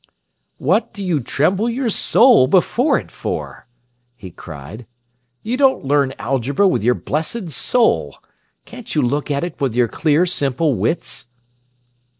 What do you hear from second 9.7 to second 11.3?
your clear simple wits?"